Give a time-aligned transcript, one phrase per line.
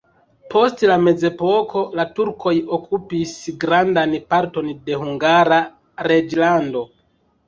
[0.51, 5.61] Post la mezepoko la turkoj okupis grandan parton de Hungara
[6.13, 6.83] reĝlando.